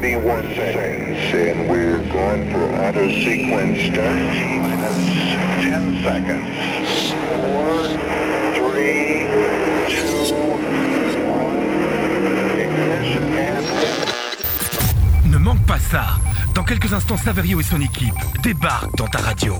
[0.00, 4.12] 31 seconds, and we're going for auto sequence start.
[4.60, 4.98] Minus
[5.64, 6.44] 10 seconds.
[7.32, 7.96] 4,
[8.60, 9.24] 3,
[9.88, 11.40] 2, 1.
[12.60, 13.64] Ignition and...
[15.30, 16.18] Ne manque pas ça.
[16.54, 19.54] Dans quelques instants, Saverio et son équipe débarquent dans ta radio.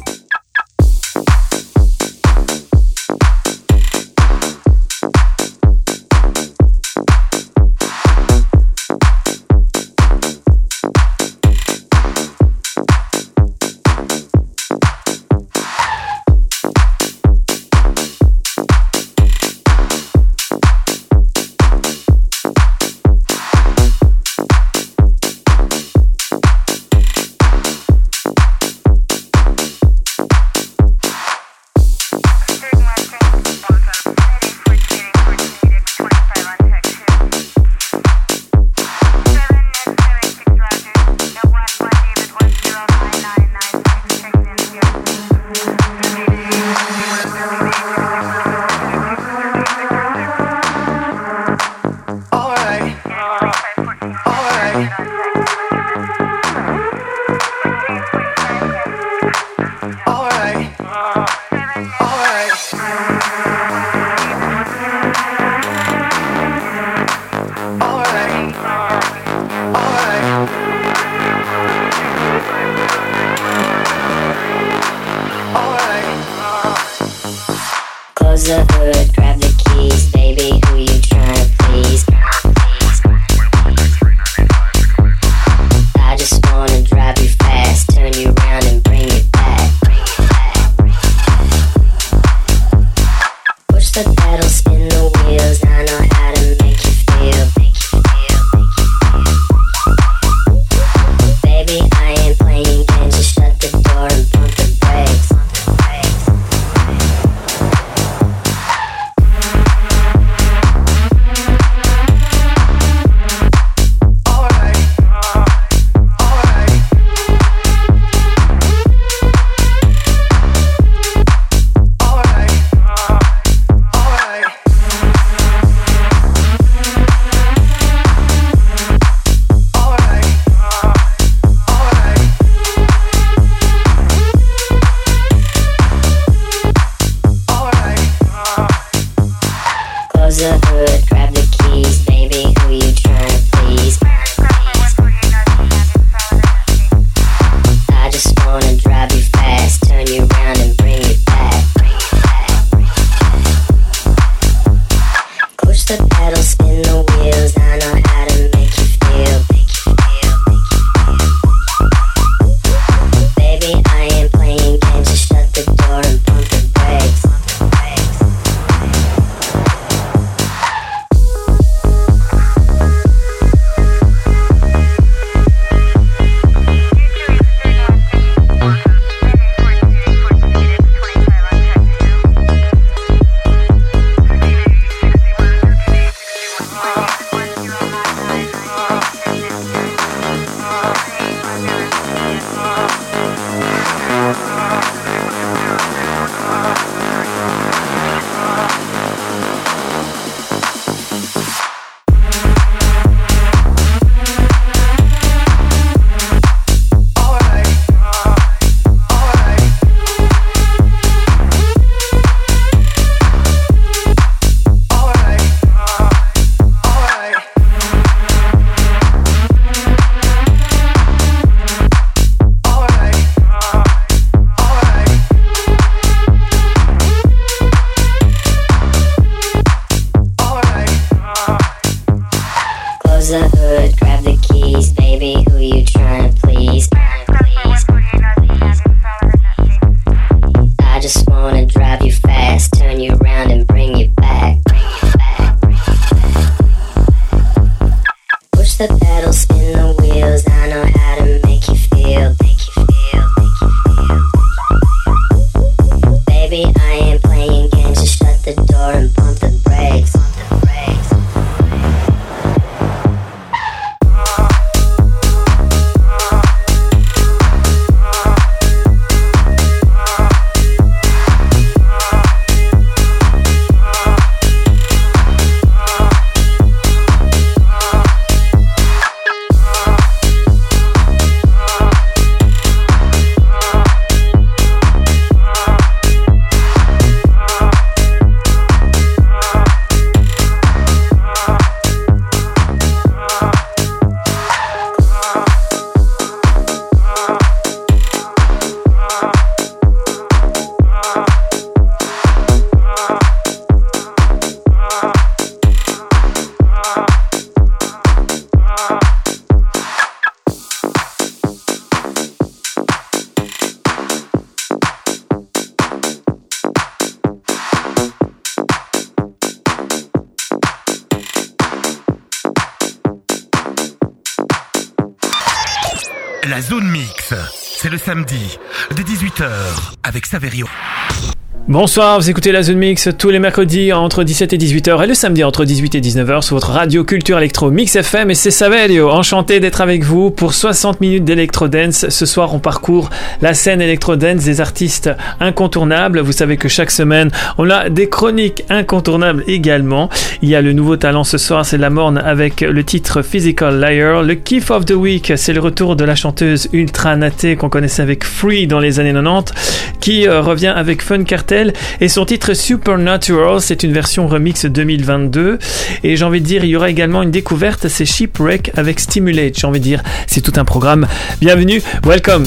[331.79, 335.13] Bonsoir, vous écoutez la Zone Mix tous les mercredis entre 17 et 18h et le
[335.13, 339.11] samedi entre 18 et 19h sur votre radio culture électro Mix FM et c'est Saverio.
[339.11, 342.09] Enchanté d'être avec vous pour 60 minutes d'électro dance.
[342.09, 343.11] Ce soir, on parcourt
[343.43, 346.21] la scène électro dance des artistes incontournables.
[346.21, 350.09] Vous savez que chaque semaine, on a des chroniques incontournables également.
[350.41, 353.79] Il y a le nouveau talent ce soir, c'est La Morne avec le titre Physical
[353.79, 354.23] Liar.
[354.23, 358.01] Le kiff of the week, c'est le retour de la chanteuse ultra natée qu'on connaissait
[358.01, 359.53] avec Free dans les années 90
[360.01, 361.66] qui euh, revient avec Fun Cartel
[362.01, 365.59] et son titre Supernatural, c'est une version remix 2022
[366.05, 369.59] et j'ai envie de dire il y aura également une découverte, c'est Shipwreck avec Stimulate,
[369.59, 371.07] j'ai envie de dire c'est tout un programme.
[371.41, 372.47] Bienvenue, welcome.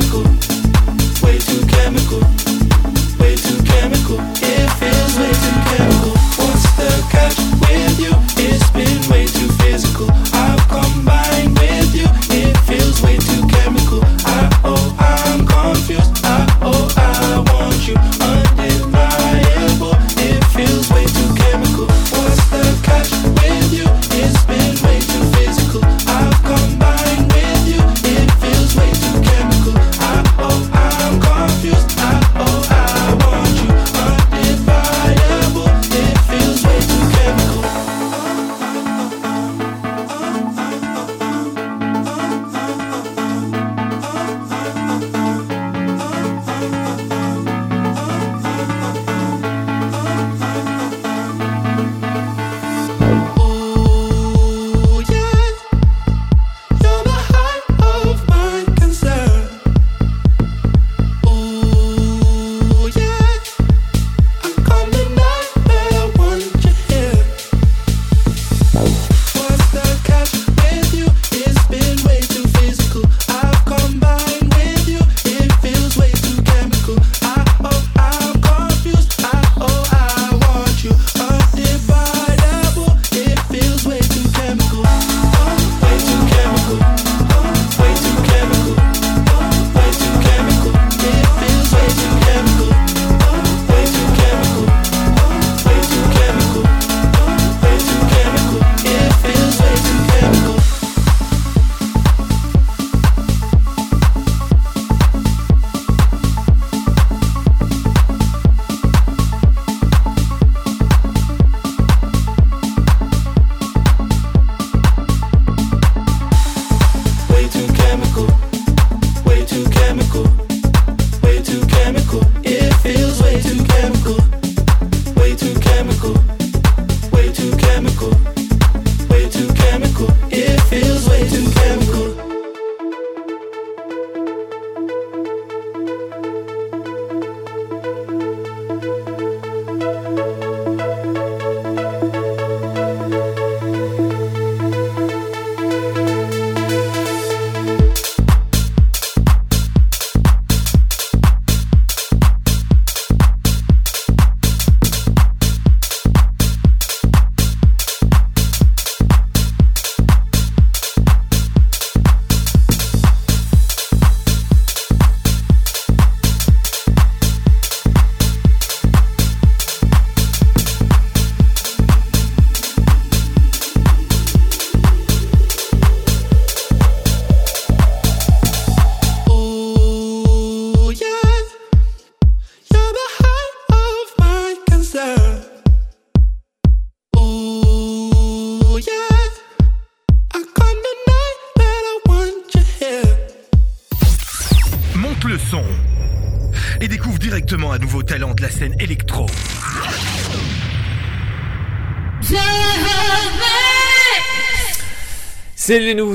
[0.00, 0.47] chemical.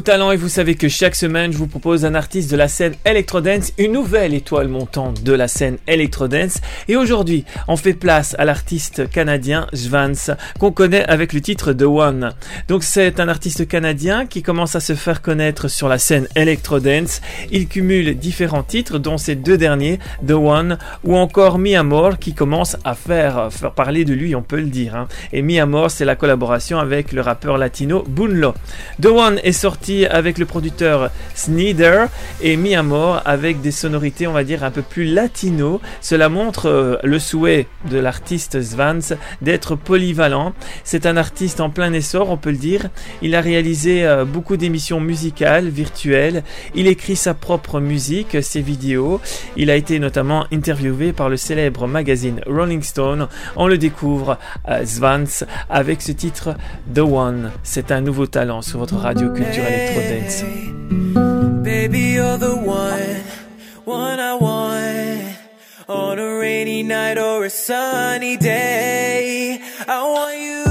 [0.03, 2.93] Talents et vous savez que chaque semaine je vous propose un artiste de la scène
[3.05, 6.59] Electrodance, une nouvelle étoile montante de la scène Electrodance.
[6.89, 11.83] Et aujourd'hui, on fait place à l'artiste canadien Svans, qu'on connaît avec le titre The
[11.83, 12.33] One.
[12.67, 17.21] Donc c'est un artiste canadien qui commence à se faire connaître sur la scène Electrodance.
[17.51, 22.33] Il cumule différents titres, dont ces deux derniers, The One ou encore Mi Amor, qui
[22.33, 24.95] commence à faire, faire parler de lui, on peut le dire.
[24.95, 25.07] hein.
[25.31, 28.53] Et Mi Amor, c'est la collaboration avec le rappeur latino Bunlo.
[29.01, 32.07] The One est sorti avec le producteur Sneeder
[32.41, 35.81] et mis à mort avec des sonorités, on va dire, un peu plus latino.
[36.01, 40.53] Cela montre euh, le souhait de l'artiste Svans d'être polyvalent.
[40.83, 42.89] C'est un artiste en plein essor, on peut le dire.
[43.21, 46.43] Il a réalisé euh, beaucoup d'émissions musicales, virtuelles.
[46.75, 49.21] Il écrit sa propre musique, ses vidéos.
[49.57, 53.27] Il a été notamment interviewé par le célèbre magazine Rolling Stone.
[53.55, 54.37] On le découvre,
[54.69, 56.55] euh, Svans, avec ce titre
[56.93, 57.51] The One.
[57.63, 59.63] C'est un nouveau talent sur votre radio culture
[61.63, 63.23] Baby, you're the one,
[63.83, 65.37] one I want.
[65.89, 69.59] On a rainy night or a sunny day.
[69.87, 70.62] I want you,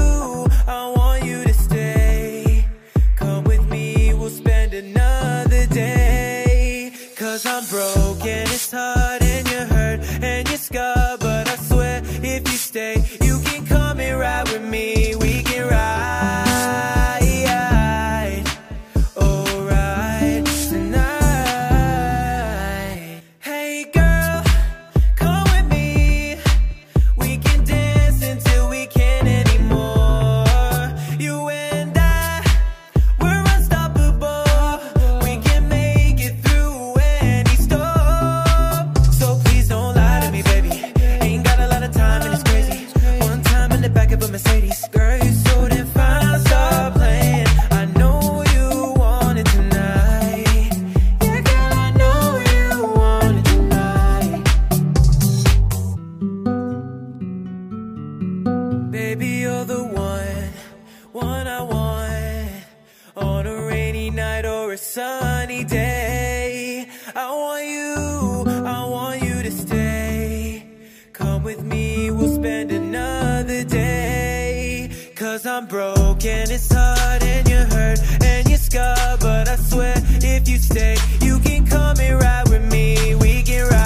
[75.53, 79.19] I'm broken, it's hard and you're hurt and you're scarred.
[79.19, 79.93] But I swear,
[80.23, 83.13] if you stay, you can come and ride with me.
[83.13, 83.83] We can ride.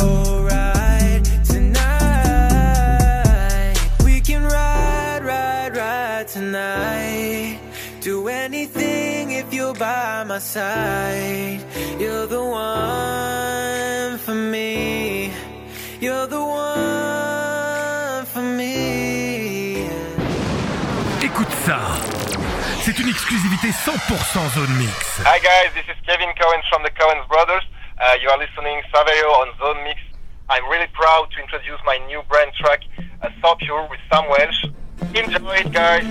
[0.00, 1.76] Alright, tonight.
[4.02, 7.58] We can ride, ride, ride tonight.
[8.00, 11.01] Do anything if you're by my side.
[23.12, 25.20] Exclusivité 100% zone mix.
[25.26, 27.62] Hi guys, this is Kevin Cohen from the Cohen Brothers.
[28.00, 30.00] Uh, you are listening Saverio on Zone Mix.
[30.48, 32.80] I'm really proud to introduce my new brand track,
[33.22, 34.64] uh, So Pure with Sam Welsh.
[35.14, 36.08] Enjoy it guys!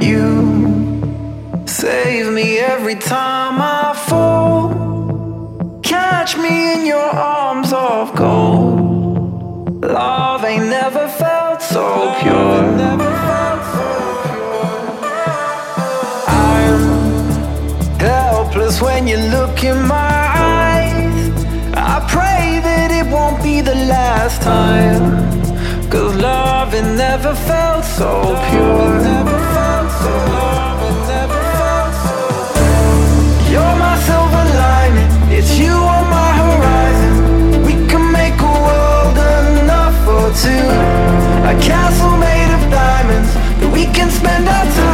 [0.00, 5.80] You save me every time I fall.
[5.82, 9.84] Catch me in your arms of gold.
[9.84, 13.45] Love ain't never felt so pure.
[18.66, 21.30] Helpless when you look in my eyes.
[21.74, 25.02] I pray that it won't be the last time.
[25.90, 28.10] Cause love it never felt so
[28.50, 28.86] pure.
[33.52, 37.62] You're my silver lining, it's you on my horizon.
[37.66, 39.16] We can make a world
[39.62, 40.68] enough for two.
[41.52, 44.85] A castle made of diamonds that we can spend our time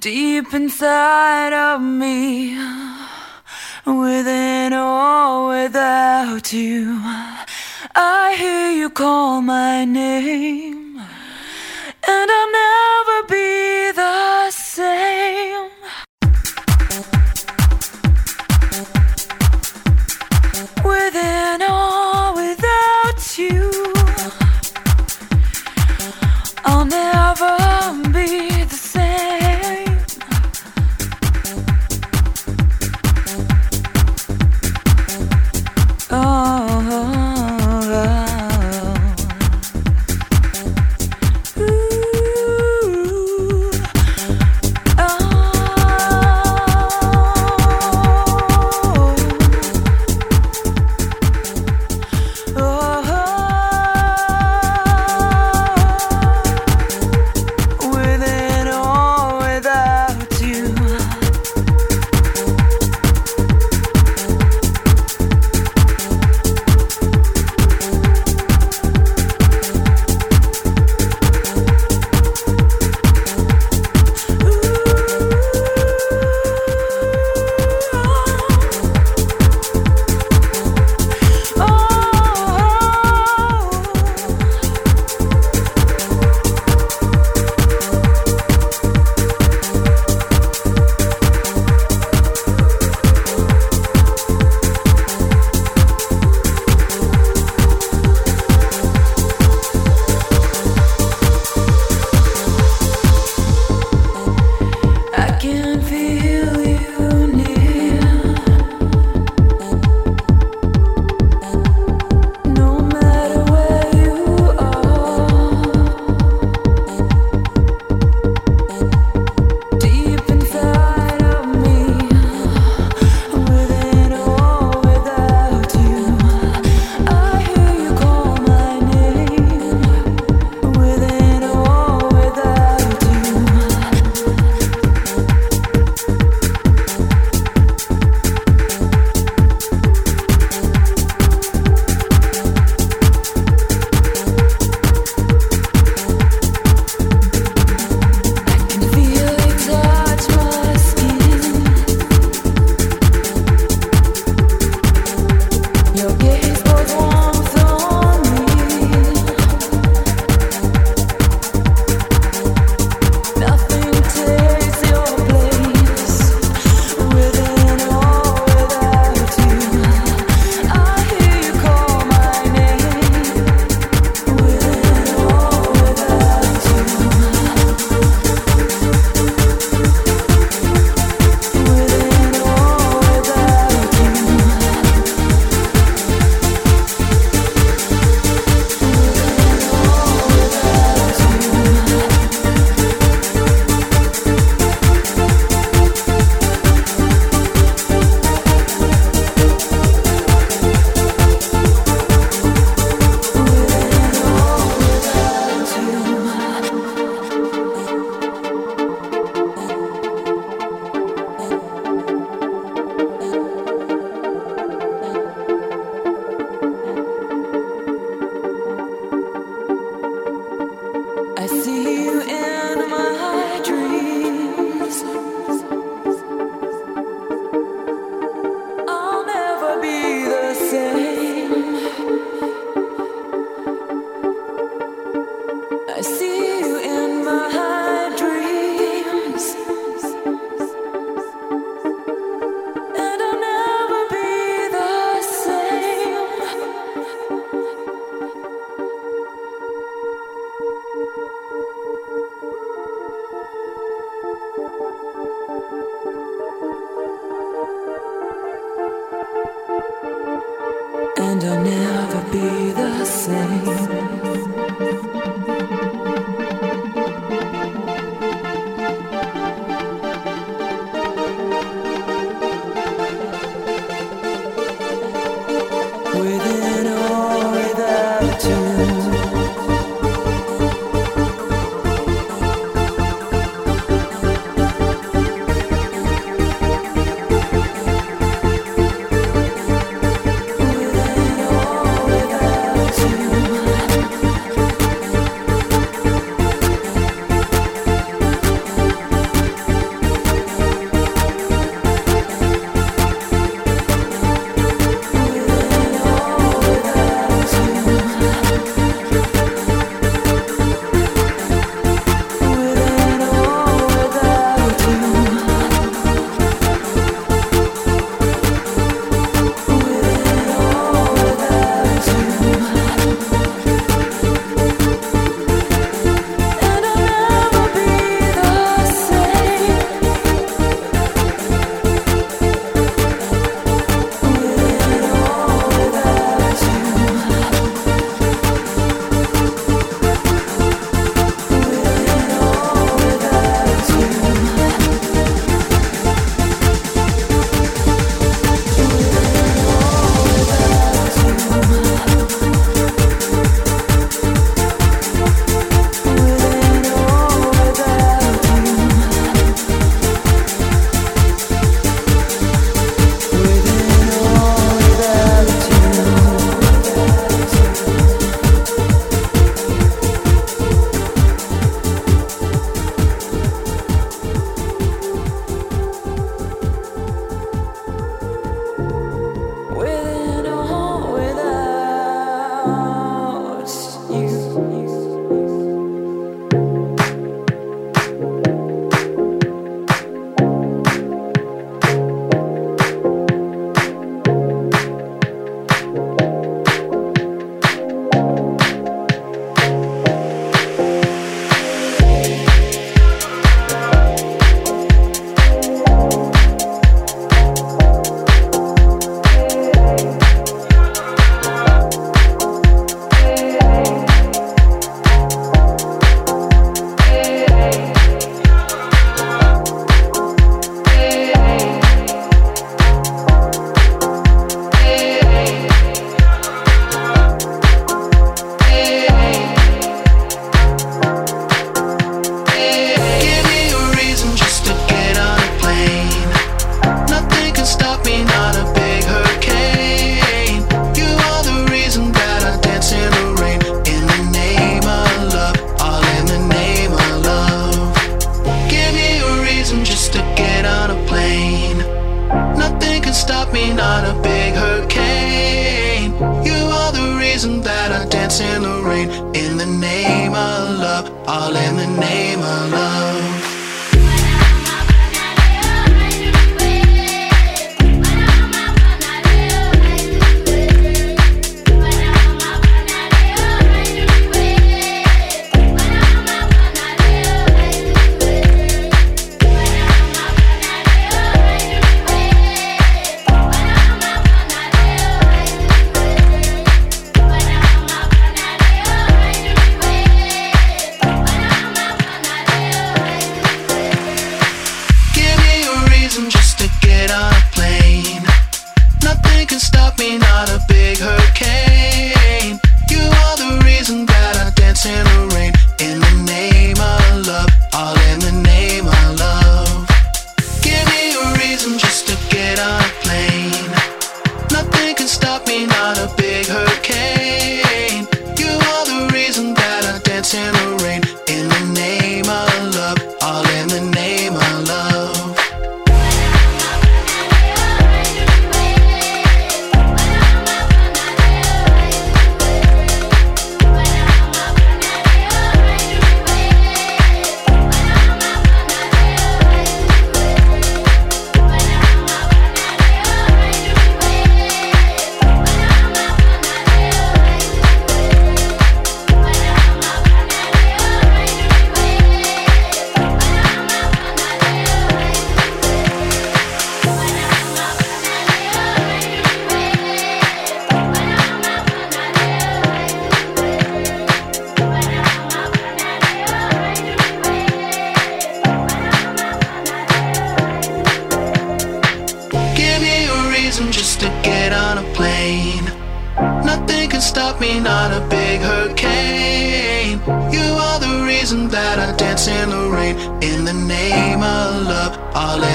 [0.00, 2.56] Deep inside of me,
[3.84, 6.98] within or without you,
[7.94, 10.96] I hear you call my name,
[12.08, 13.59] and I'll never be.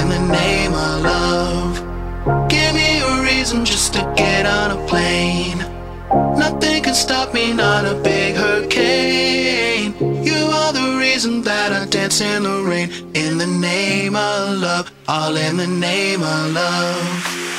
[0.06, 2.50] In the name of love.
[2.50, 5.58] Give me a reason just to get on a plane.
[6.38, 9.94] Nothing can stop me, not a big hurricane.
[10.24, 12.90] You are the reason that I dance in the rain.
[13.14, 17.55] In the name of love, all in the name of love.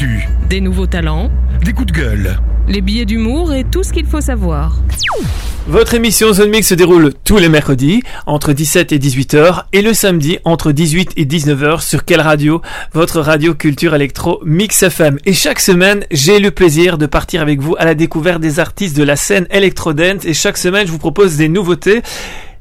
[0.00, 1.30] L'actu, Des nouveaux talents,
[1.64, 2.38] des coups de gueule.
[2.68, 4.76] les billets d'humour et tout ce qu'il faut savoir.
[5.66, 9.82] Votre émission Zone Mix se déroule tous les mercredis entre 17 et 18 h et
[9.82, 12.62] le samedi entre 18 et 19 h sur quelle radio?
[12.92, 15.18] Votre radio culture électro Mix FM.
[15.26, 18.96] Et chaque semaine, j'ai le plaisir de partir avec vous à la découverte des artistes
[18.96, 22.02] de la scène électro dance et chaque semaine, je vous propose des nouveautés.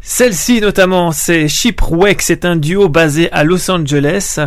[0.10, 4.40] Celle-ci notamment, c'est Shipwreck, c'est un duo basé à Los Angeles.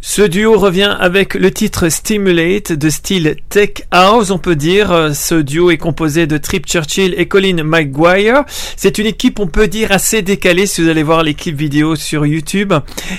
[0.00, 5.10] Ce duo revient avec le titre Stimulate de style Tech House, on peut dire.
[5.14, 8.44] Ce duo est composé de Trip Churchill et Colin McGuire.
[8.74, 11.94] C'est une équipe, on peut dire, assez décalée si vous allez voir les clips vidéo
[11.94, 12.72] sur YouTube.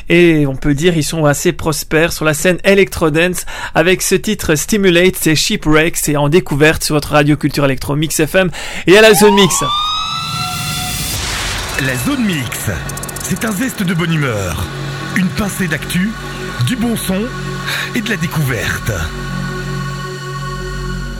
[0.09, 4.55] Et on peut dire, ils sont assez prospères sur la scène electro-dance avec ce titre
[4.55, 8.49] Stimulate, c'est Shipwreck, c'est en découverte sur votre radio culture électro Mix FM
[8.87, 9.63] et à la zone mix.
[11.81, 12.69] La zone mix,
[13.23, 14.63] c'est un zeste de bonne humeur,
[15.15, 16.11] une pincée d'actu,
[16.67, 17.25] du bon son
[17.95, 18.91] et de la découverte.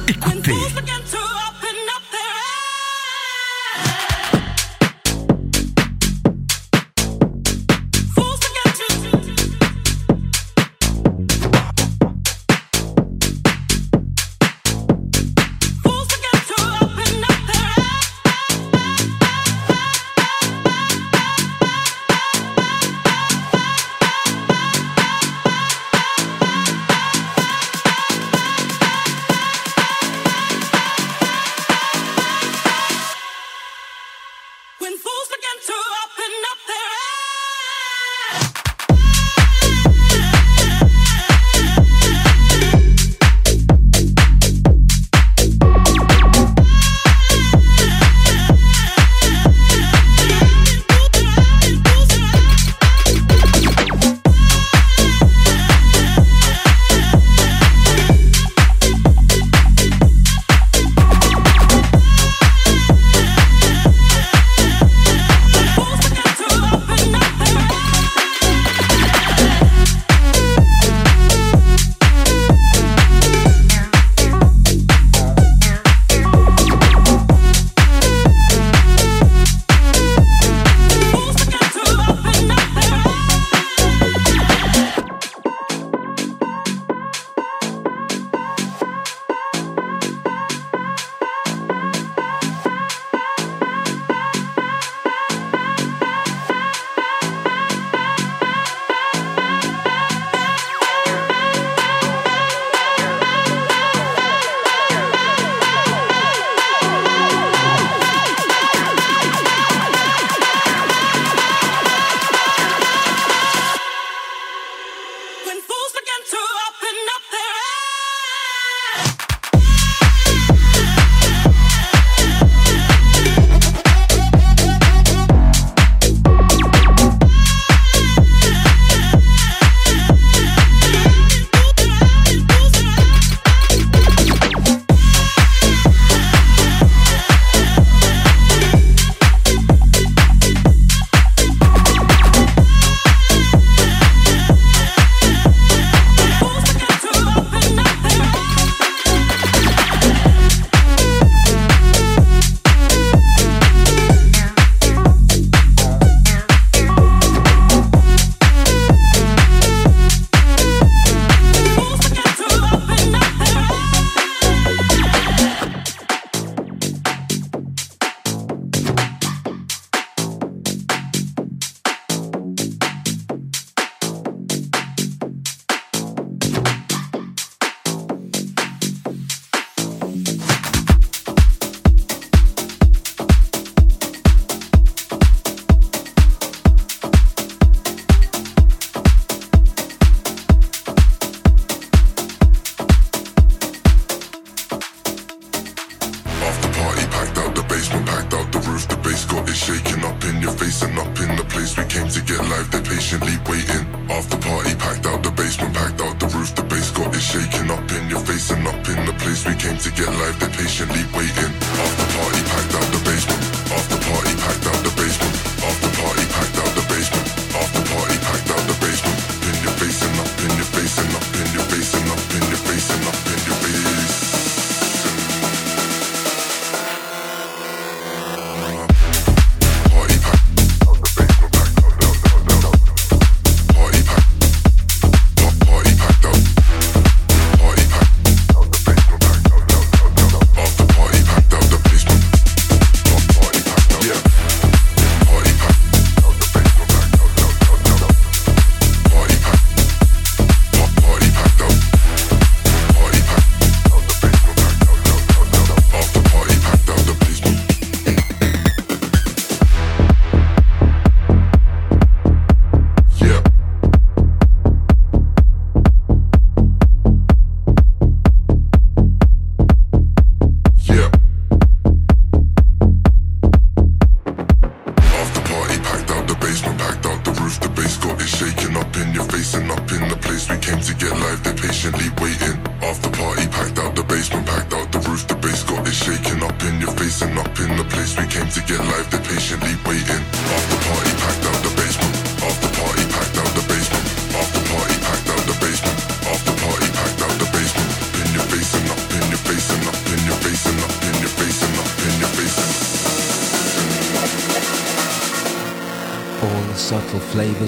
[0.08, 0.54] Écoutez.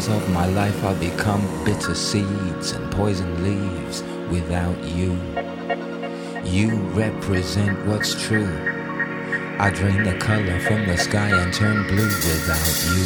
[0.06, 5.18] Flavors of my life are become bitter seeds and poison leaves without you.
[6.43, 8.49] You represent what's true.
[9.60, 13.06] I drain the color from the sky and turn blue without you.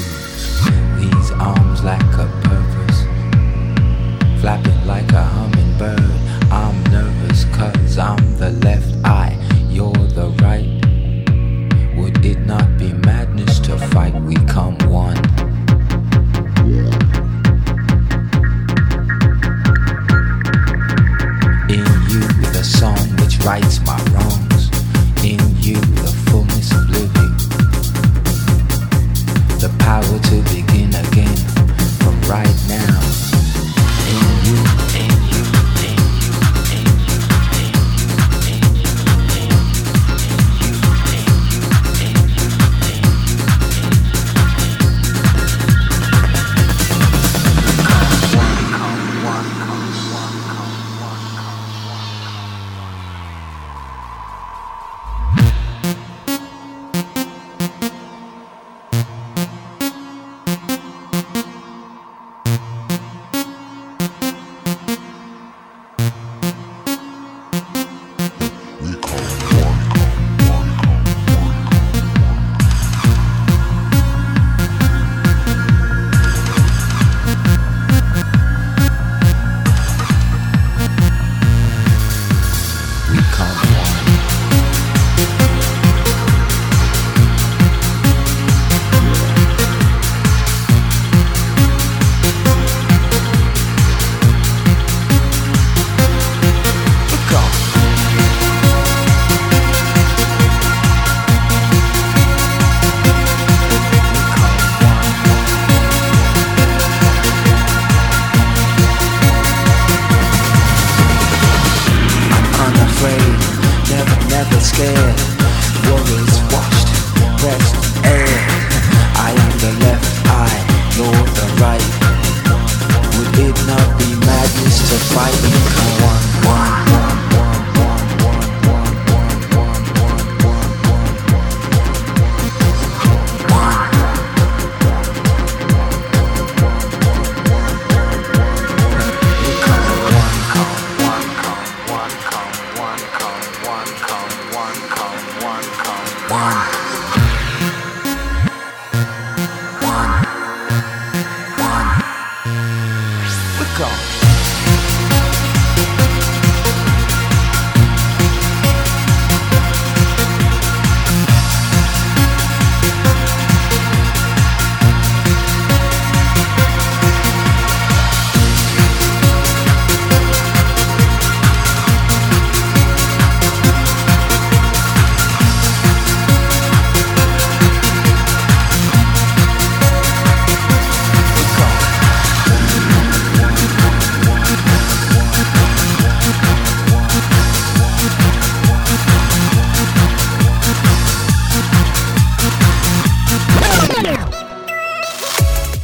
[0.99, 2.99] These arms lack a purpose,
[4.41, 6.11] flapping like a hummingbird.
[6.51, 8.88] I'm nervous cause I'm the left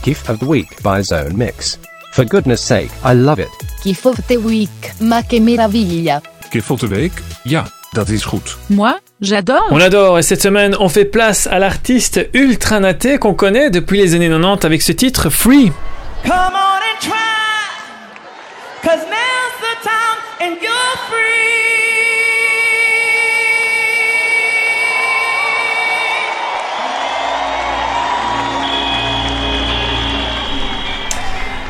[0.06, 1.80] Gift of the Week by Zone Mix.
[2.12, 3.49] For goodness sake, I love it.
[3.84, 6.22] Gift of the Week, ma che meraviglia.
[6.51, 7.12] Gift of the Week?
[7.43, 8.56] Ja, dat is goed.
[8.68, 9.72] Moi, j'adore.
[9.72, 13.97] On adore et cette semaine on fait place à l'artiste ultra naté qu'on connaît depuis
[13.97, 15.72] les années 90 avec ce titre Free.
[16.24, 17.26] Come on and try.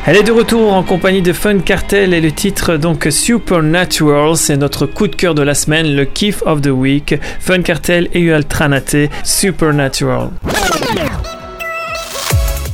[0.08, 4.56] Elle est de retour en compagnie de Fun Cartel et le titre donc Supernatural, c'est
[4.56, 7.16] notre coup de cœur de la semaine, le kiff of the week.
[7.40, 10.30] Fun Cartel et Ultranaté, Supernatural.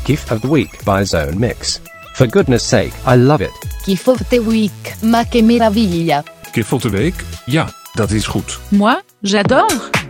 [0.05, 1.81] Gift of the Week by Zone Mix.
[2.13, 3.51] For goodness sake, I love it.
[3.87, 6.23] Gift of the Week, ma che meraviglia.
[6.53, 7.15] Gift of the Week?
[7.47, 8.59] Ja, dat is goed.
[8.69, 10.02] Moi, j'adore.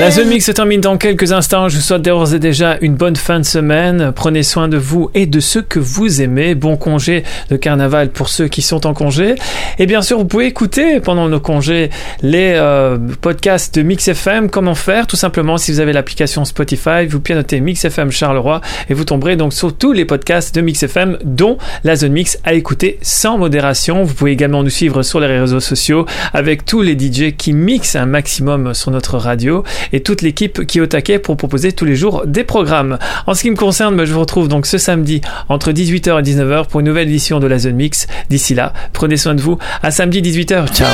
[0.00, 1.68] La Zone Mix se termine dans quelques instants.
[1.68, 4.12] Je vous souhaite d'ores et déjà une bonne fin de semaine.
[4.16, 6.54] Prenez soin de vous et de ceux que vous aimez.
[6.54, 9.34] Bon congé de carnaval pour ceux qui sont en congé.
[9.78, 11.90] Et bien sûr, vous pouvez écouter pendant nos congés
[12.22, 14.48] les euh, podcasts de Mix FM.
[14.48, 15.06] Comment faire?
[15.06, 19.36] Tout simplement, si vous avez l'application Spotify, vous pianotez Mix FM Charleroi et vous tomberez
[19.36, 23.36] donc sur tous les podcasts de Mix FM, dont la Zone Mix à écouter sans
[23.36, 24.02] modération.
[24.04, 27.96] Vous pouvez également nous suivre sur les réseaux sociaux avec tous les DJ qui mixent
[27.96, 29.62] un maximum sur notre radio
[29.92, 32.98] et toute l'équipe qui est au taquet pour proposer tous les jours des programmes.
[33.26, 36.22] En ce qui me concerne, bah, je vous retrouve donc ce samedi entre 18h et
[36.22, 38.06] 19h pour une nouvelle édition de la Zone Mix.
[38.28, 39.58] D'ici là, prenez soin de vous.
[39.82, 40.74] À samedi 18h.
[40.74, 40.88] Ciao.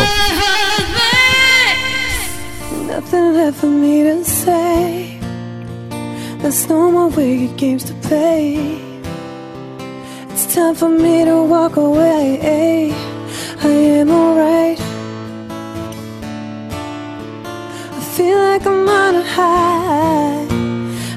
[18.17, 20.47] Feel like I'm on a high.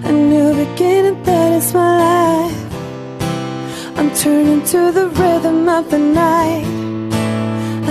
[0.03, 2.73] A new beginning, that is my life.
[3.97, 6.65] I'm turning to the rhythm of the night.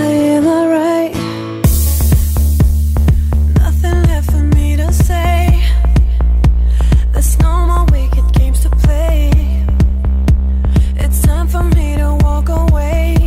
[0.05, 1.15] I am alright.
[3.63, 5.59] Nothing left for me to say.
[7.13, 9.31] There's no more wicked games to play.
[10.97, 13.18] It's time for me to walk away.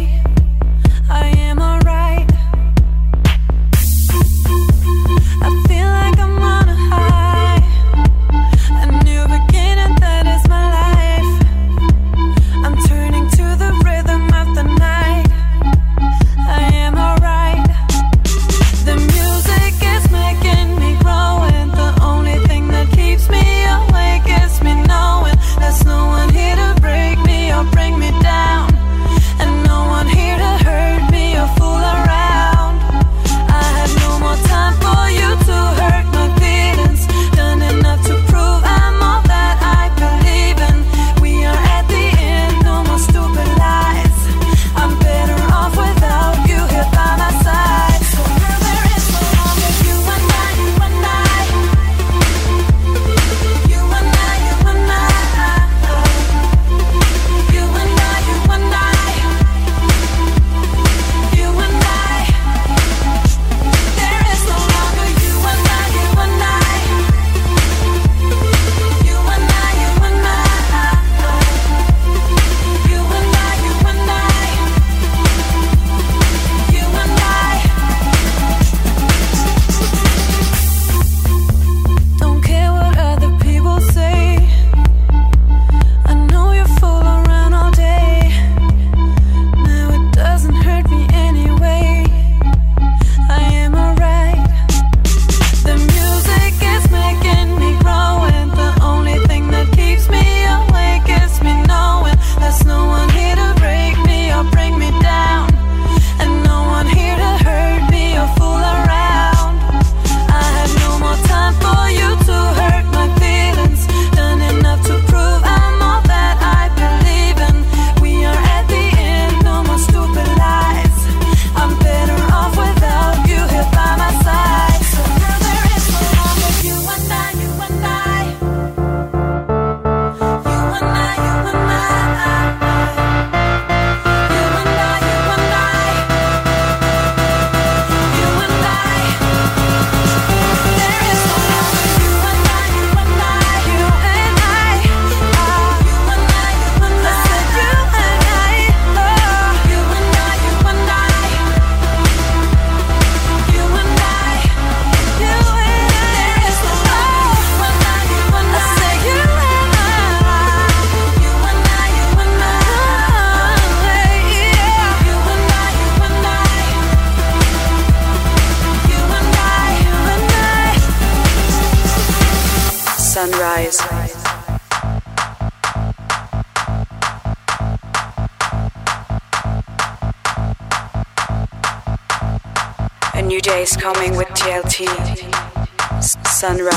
[186.41, 186.70] Sunrise.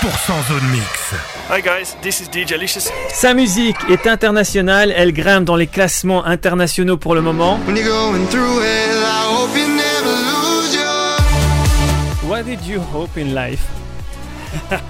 [0.00, 1.14] 100% zone mix.
[1.50, 2.90] Hi guys, this is DJ Licious.
[3.10, 7.58] Sa musique est internationale, elle grimpe dans les classements internationaux pour le moment.
[7.66, 12.30] When you're going through it, I hope you never lose your.
[12.30, 13.79] What did you hope in life?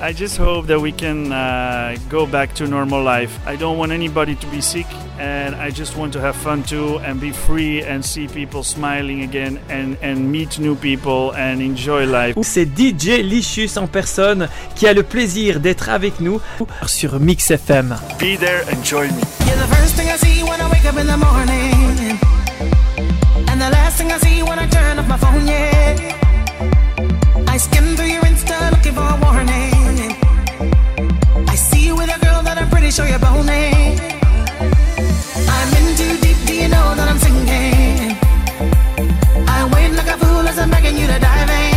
[0.00, 3.38] I just hope that we can uh, go back to normal life.
[3.46, 4.86] I don't want anybody to be sick,
[5.18, 9.22] and I just want to have fun too and be free and see people smiling
[9.22, 12.36] again and, and meet new people and enjoy life.
[12.42, 16.40] C'est DJ Licious en personne qui a le plaisir d'être avec nous
[16.86, 17.96] sur Mix FM.
[18.18, 19.22] Be there and join me.
[19.46, 22.18] You're the first thing I see when I wake up in the morning.
[23.48, 26.17] And the last thing I see when I turn off my phone, yeah.
[27.58, 30.14] Through your Insta looking for a warning.
[31.48, 33.98] I see you with a girl that I'm pretty sure you're boning.
[35.56, 38.16] I'm in too deep, do you know that I'm sinking?
[39.48, 41.67] I wait like a fool as I'm begging you to die.